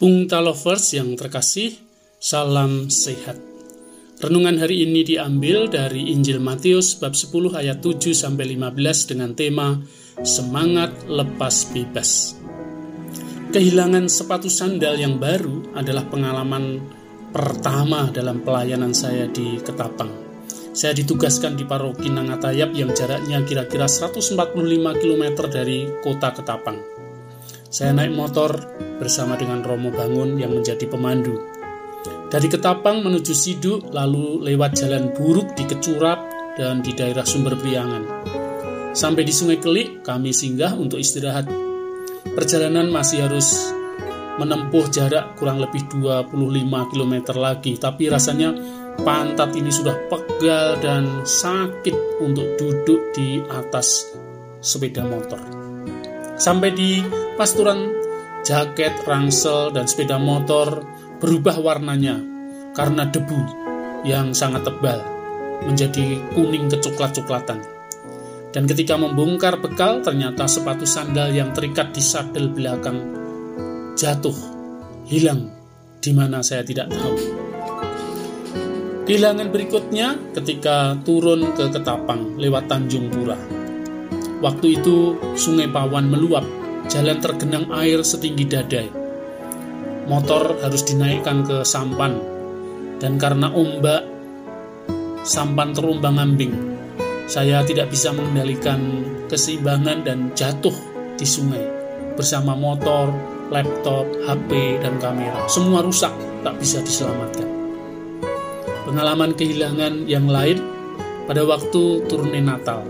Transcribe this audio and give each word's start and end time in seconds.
Bungta 0.00 0.40
Lovers 0.40 0.96
yang 0.96 1.12
terkasih, 1.12 1.76
salam 2.16 2.88
sehat. 2.88 3.36
Renungan 4.16 4.56
hari 4.56 4.88
ini 4.88 5.04
diambil 5.04 5.68
dari 5.68 6.08
Injil 6.16 6.40
Matius 6.40 6.96
bab 6.96 7.12
10 7.12 7.52
ayat 7.52 7.84
7 7.84 8.16
sampai 8.16 8.56
15 8.56 8.80
dengan 9.12 9.36
tema 9.36 9.76
Semangat 10.24 11.04
lepas 11.04 11.68
bebas. 11.76 12.32
Kehilangan 13.52 14.08
sepatu 14.08 14.48
sandal 14.48 14.96
yang 14.96 15.20
baru 15.20 15.76
adalah 15.76 16.08
pengalaman 16.08 16.80
pertama 17.28 18.08
dalam 18.08 18.40
pelayanan 18.40 18.96
saya 18.96 19.28
di 19.28 19.60
Ketapang. 19.60 20.16
Saya 20.72 20.96
ditugaskan 20.96 21.60
di 21.60 21.68
paroki 21.68 22.08
Nangatayap 22.08 22.72
yang 22.72 22.96
jaraknya 22.96 23.44
kira-kira 23.44 23.84
145 23.84 24.48
km 24.96 25.24
dari 25.52 25.92
kota 26.00 26.32
Ketapang. 26.32 26.80
Saya 27.68 27.92
naik 27.92 28.16
motor 28.16 28.56
bersama 29.00 29.34
dengan 29.40 29.64
Romo 29.64 29.88
Bangun 29.88 30.36
yang 30.36 30.52
menjadi 30.52 30.84
pemandu. 30.84 31.40
Dari 32.30 32.46
Ketapang 32.46 33.02
menuju 33.02 33.34
Siduk, 33.34 33.90
lalu 33.90 34.44
lewat 34.46 34.78
jalan 34.78 35.10
buruk 35.16 35.56
di 35.58 35.66
Kecurap 35.66 36.30
dan 36.54 36.78
di 36.84 36.94
daerah 36.94 37.26
Sumber 37.26 37.58
Priangan. 37.58 38.06
Sampai 38.94 39.26
di 39.26 39.34
Sungai 39.34 39.58
Kelik, 39.58 40.06
kami 40.06 40.30
singgah 40.30 40.76
untuk 40.78 41.02
istirahat. 41.02 41.50
Perjalanan 42.30 42.86
masih 42.92 43.26
harus 43.26 43.74
menempuh 44.38 44.86
jarak 44.94 45.34
kurang 45.36 45.58
lebih 45.58 45.90
25 45.90 46.30
km 46.94 47.14
lagi, 47.34 47.74
tapi 47.80 48.06
rasanya 48.06 48.54
pantat 49.02 49.50
ini 49.56 49.72
sudah 49.74 49.96
pegal 50.06 50.78
dan 50.78 51.26
sakit 51.26 52.22
untuk 52.22 52.46
duduk 52.60 53.10
di 53.16 53.42
atas 53.50 54.06
sepeda 54.62 55.02
motor. 55.02 55.40
Sampai 56.40 56.72
di 56.72 57.04
pasturan, 57.36 58.00
jaket, 58.46 58.94
rangsel, 59.04 59.72
dan 59.74 59.84
sepeda 59.84 60.16
motor 60.16 60.84
berubah 61.20 61.60
warnanya 61.60 62.16
karena 62.72 63.04
debu 63.08 63.40
yang 64.08 64.32
sangat 64.32 64.64
tebal 64.64 65.00
menjadi 65.68 66.20
kuning 66.32 66.72
kecoklat-coklatan. 66.72 67.60
Dan 68.50 68.66
ketika 68.66 68.98
membongkar 68.98 69.62
bekal, 69.62 70.02
ternyata 70.02 70.50
sepatu 70.50 70.82
sandal 70.82 71.30
yang 71.30 71.54
terikat 71.54 71.94
di 71.94 72.02
sadel 72.02 72.50
belakang 72.50 72.98
jatuh, 73.94 74.34
hilang, 75.06 75.52
di 76.02 76.10
mana 76.10 76.42
saya 76.42 76.66
tidak 76.66 76.90
tahu. 76.90 77.18
Kehilangan 79.06 79.50
berikutnya 79.50 80.32
ketika 80.38 80.94
turun 81.02 81.50
ke 81.54 81.66
Ketapang 81.70 82.38
lewat 82.38 82.70
Tanjung 82.70 83.10
Pura. 83.10 83.34
Waktu 84.40 84.80
itu 84.80 85.18
sungai 85.34 85.66
Pawan 85.66 86.06
meluap, 86.06 86.46
jalan 86.88 87.18
tergenang 87.20 87.68
air 87.74 88.00
setinggi 88.00 88.44
dadai. 88.48 88.88
Motor 90.08 90.58
harus 90.64 90.82
dinaikkan 90.86 91.44
ke 91.44 91.66
sampan, 91.66 92.16
dan 93.02 93.20
karena 93.20 93.52
ombak, 93.52 94.06
sampan 95.26 95.76
terumbang 95.76 96.16
ambing. 96.16 96.54
Saya 97.30 97.62
tidak 97.62 97.94
bisa 97.94 98.10
mengendalikan 98.10 99.06
keseimbangan 99.30 100.02
dan 100.02 100.34
jatuh 100.34 100.74
di 101.14 101.22
sungai 101.22 101.62
bersama 102.18 102.58
motor, 102.58 103.14
laptop, 103.54 104.08
HP, 104.26 104.82
dan 104.82 104.98
kamera. 104.98 105.46
Semua 105.46 105.84
rusak, 105.84 106.10
tak 106.42 106.58
bisa 106.58 106.82
diselamatkan. 106.82 107.46
Pengalaman 108.88 109.38
kehilangan 109.38 110.10
yang 110.10 110.26
lain 110.26 110.58
pada 111.30 111.46
waktu 111.46 112.02
turunnya 112.10 112.42
Natal 112.42 112.82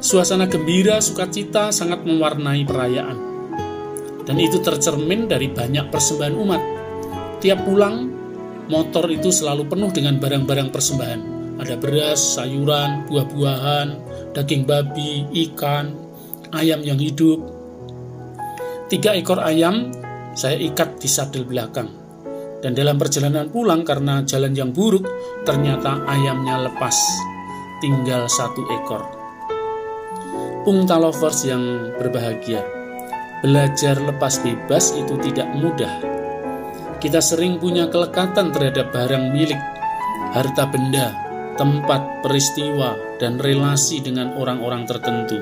Suasana 0.00 0.48
gembira, 0.48 0.96
sukacita 1.04 1.68
sangat 1.68 2.08
mewarnai 2.08 2.64
perayaan. 2.64 3.18
Dan 4.24 4.40
itu 4.40 4.64
tercermin 4.64 5.28
dari 5.28 5.52
banyak 5.52 5.92
persembahan 5.92 6.36
umat. 6.40 6.62
Tiap 7.44 7.68
pulang, 7.68 8.08
motor 8.72 9.12
itu 9.12 9.28
selalu 9.28 9.68
penuh 9.68 9.92
dengan 9.92 10.16
barang-barang 10.16 10.72
persembahan. 10.72 11.20
Ada 11.60 11.76
beras, 11.76 12.40
sayuran, 12.40 13.12
buah-buahan, 13.12 13.88
daging 14.32 14.64
babi, 14.64 15.28
ikan, 15.48 15.92
ayam 16.56 16.80
yang 16.80 16.96
hidup. 16.96 17.36
Tiga 18.88 19.12
ekor 19.12 19.44
ayam 19.44 19.92
saya 20.32 20.56
ikat 20.56 20.96
di 20.96 21.12
sadel 21.12 21.44
belakang. 21.44 21.92
Dan 22.64 22.72
dalam 22.72 22.96
perjalanan 22.96 23.52
pulang 23.52 23.84
karena 23.84 24.24
jalan 24.24 24.56
yang 24.56 24.72
buruk, 24.72 25.04
ternyata 25.44 26.08
ayamnya 26.08 26.72
lepas. 26.72 26.96
Tinggal 27.84 28.32
satu 28.32 28.64
ekor. 28.80 29.19
Pungta 30.60 31.00
lovers 31.00 31.48
yang 31.48 31.96
berbahagia, 31.96 32.60
belajar 33.40 33.96
lepas 33.96 34.44
bebas 34.44 34.92
itu 34.92 35.16
tidak 35.24 35.48
mudah. 35.56 35.88
Kita 37.00 37.16
sering 37.24 37.56
punya 37.56 37.88
kelekatan 37.88 38.52
terhadap 38.52 38.92
barang 38.92 39.32
milik, 39.32 39.56
harta 40.36 40.68
benda, 40.68 41.16
tempat, 41.56 42.20
peristiwa, 42.20 42.92
dan 43.16 43.40
relasi 43.40 44.04
dengan 44.04 44.36
orang-orang 44.36 44.84
tertentu. 44.84 45.40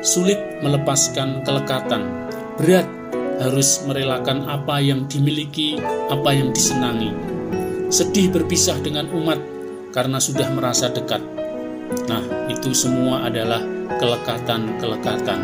Sulit 0.00 0.40
melepaskan 0.64 1.44
kelekatan, 1.44 2.32
berat 2.56 2.88
harus 3.44 3.84
merelakan 3.84 4.48
apa 4.48 4.80
yang 4.80 5.04
dimiliki, 5.04 5.76
apa 6.08 6.32
yang 6.32 6.56
disenangi. 6.56 7.12
Sedih 7.92 8.32
berpisah 8.32 8.80
dengan 8.80 9.12
umat 9.12 9.36
karena 9.92 10.16
sudah 10.16 10.48
merasa 10.56 10.88
dekat. 10.88 11.20
Nah, 12.08 12.48
itu 12.48 12.72
semua 12.72 13.28
adalah 13.28 13.73
kelekatan-kelekatan. 14.00 15.40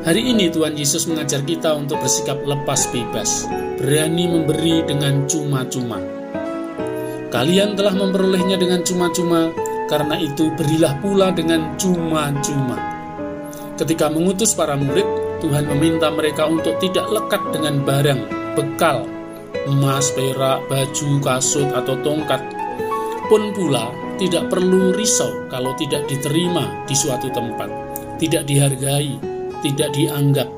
Hari 0.00 0.32
ini 0.32 0.48
Tuhan 0.48 0.80
Yesus 0.80 1.04
mengajar 1.04 1.44
kita 1.44 1.76
untuk 1.76 2.00
bersikap 2.00 2.40
lepas 2.40 2.88
bebas, 2.88 3.44
berani 3.76 4.32
memberi 4.32 4.80
dengan 4.88 5.28
cuma-cuma. 5.28 6.00
Kalian 7.28 7.76
telah 7.76 7.92
memperolehnya 7.92 8.56
dengan 8.56 8.80
cuma-cuma, 8.80 9.52
karena 9.92 10.16
itu 10.16 10.48
berilah 10.56 10.96
pula 11.04 11.28
dengan 11.30 11.76
cuma-cuma. 11.76 12.80
Ketika 13.76 14.08
mengutus 14.08 14.56
para 14.56 14.72
murid, 14.74 15.04
Tuhan 15.44 15.68
meminta 15.68 16.08
mereka 16.08 16.48
untuk 16.48 16.80
tidak 16.80 17.04
lekat 17.08 17.42
dengan 17.52 17.80
barang, 17.84 18.20
bekal, 18.56 19.04
emas, 19.68 20.12
perak, 20.16 20.64
baju, 20.68 21.10
kasut, 21.20 21.68
atau 21.76 21.96
tongkat. 22.00 22.40
Pun 23.28 23.52
pula, 23.54 23.88
tidak 24.20 24.52
perlu 24.52 24.92
risau 24.92 25.48
kalau 25.48 25.72
tidak 25.80 26.04
diterima 26.04 26.84
di 26.84 26.92
suatu 26.92 27.32
tempat, 27.32 27.72
tidak 28.20 28.44
dihargai, 28.44 29.16
tidak 29.64 29.88
dianggap. 29.96 30.48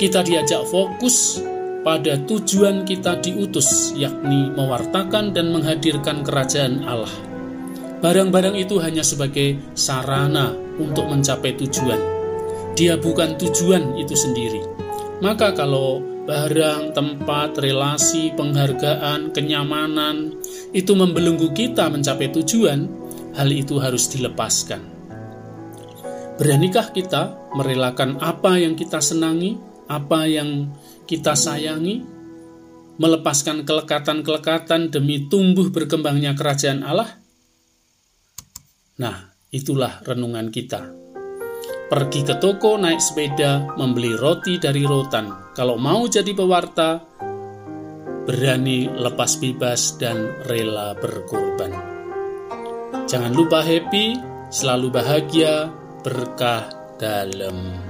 Kita 0.00 0.24
diajak 0.24 0.64
fokus 0.64 1.44
pada 1.84 2.16
tujuan 2.24 2.88
kita 2.88 3.20
diutus, 3.20 3.92
yakni 3.92 4.48
mewartakan 4.56 5.36
dan 5.36 5.52
menghadirkan 5.52 6.24
kerajaan 6.24 6.80
Allah. 6.88 7.12
Barang-barang 8.00 8.56
itu 8.56 8.80
hanya 8.80 9.04
sebagai 9.04 9.60
sarana 9.76 10.56
untuk 10.80 11.12
mencapai 11.12 11.52
tujuan. 11.60 12.00
Dia 12.72 12.96
bukan 12.96 13.36
tujuan 13.36 14.00
itu 14.00 14.16
sendiri. 14.16 14.64
Maka 15.20 15.52
kalau 15.52 16.00
barang, 16.30 16.94
tempat, 16.94 17.58
relasi, 17.58 18.30
penghargaan, 18.38 19.34
kenyamanan, 19.34 20.38
itu 20.70 20.94
membelenggu 20.94 21.50
kita 21.50 21.90
mencapai 21.90 22.30
tujuan, 22.30 22.86
hal 23.34 23.50
itu 23.50 23.82
harus 23.82 24.06
dilepaskan. 24.14 24.78
Beranikah 26.38 26.94
kita 26.94 27.50
merelakan 27.58 28.22
apa 28.22 28.62
yang 28.62 28.78
kita 28.78 29.02
senangi, 29.02 29.58
apa 29.90 30.30
yang 30.30 30.70
kita 31.10 31.34
sayangi, 31.34 32.06
melepaskan 33.02 33.66
kelekatan-kelekatan 33.66 34.94
demi 34.94 35.26
tumbuh 35.26 35.66
berkembangnya 35.74 36.38
kerajaan 36.38 36.86
Allah? 36.86 37.10
Nah, 39.02 39.34
itulah 39.50 39.98
renungan 40.06 40.54
kita 40.54 41.09
pergi 41.90 42.22
ke 42.22 42.38
toko 42.38 42.78
naik 42.78 43.02
sepeda 43.02 43.74
membeli 43.74 44.14
roti 44.14 44.62
dari 44.62 44.86
rotan. 44.86 45.50
Kalau 45.58 45.74
mau 45.74 46.06
jadi 46.06 46.30
pewarta, 46.30 47.02
berani 48.22 48.86
lepas 48.86 49.42
bebas 49.42 49.98
dan 49.98 50.38
rela 50.46 50.94
berkorban. 50.94 51.74
Jangan 53.10 53.34
lupa 53.34 53.66
happy, 53.66 54.14
selalu 54.54 54.86
bahagia, 54.94 55.66
berkah 56.06 56.70
dalam 56.94 57.89